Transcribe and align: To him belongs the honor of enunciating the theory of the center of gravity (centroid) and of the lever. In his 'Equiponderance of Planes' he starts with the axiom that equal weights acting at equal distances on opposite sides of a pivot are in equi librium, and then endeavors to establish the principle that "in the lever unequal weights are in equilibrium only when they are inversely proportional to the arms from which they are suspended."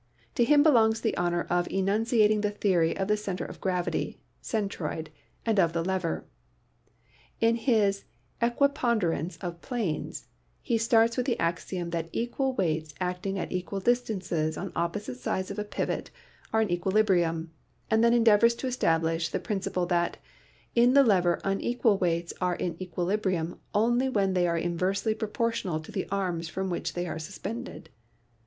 To 0.33 0.43
him 0.43 0.63
belongs 0.63 0.99
the 1.01 1.15
honor 1.15 1.45
of 1.47 1.67
enunciating 1.69 2.41
the 2.41 2.49
theory 2.49 2.97
of 2.97 3.07
the 3.07 3.15
center 3.15 3.45
of 3.45 3.61
gravity 3.61 4.19
(centroid) 4.41 5.09
and 5.45 5.59
of 5.59 5.73
the 5.73 5.85
lever. 5.85 6.25
In 7.39 7.55
his 7.55 8.05
'Equiponderance 8.41 9.37
of 9.43 9.61
Planes' 9.61 10.25
he 10.59 10.79
starts 10.79 11.17
with 11.17 11.27
the 11.27 11.37
axiom 11.39 11.91
that 11.91 12.09
equal 12.11 12.55
weights 12.55 12.95
acting 12.99 13.37
at 13.37 13.51
equal 13.51 13.79
distances 13.79 14.57
on 14.57 14.71
opposite 14.75 15.19
sides 15.19 15.51
of 15.51 15.59
a 15.59 15.63
pivot 15.63 16.09
are 16.51 16.63
in 16.63 16.71
equi 16.71 16.91
librium, 16.93 17.49
and 17.91 18.03
then 18.03 18.15
endeavors 18.15 18.55
to 18.55 18.65
establish 18.65 19.29
the 19.29 19.39
principle 19.39 19.85
that 19.85 20.17
"in 20.73 20.95
the 20.95 21.03
lever 21.03 21.39
unequal 21.43 21.99
weights 21.99 22.33
are 22.41 22.55
in 22.55 22.75
equilibrium 22.81 23.59
only 23.75 24.09
when 24.09 24.33
they 24.33 24.47
are 24.47 24.57
inversely 24.57 25.13
proportional 25.13 25.79
to 25.79 25.91
the 25.91 26.07
arms 26.09 26.49
from 26.49 26.71
which 26.71 26.93
they 26.93 27.05
are 27.05 27.19
suspended." 27.19 27.91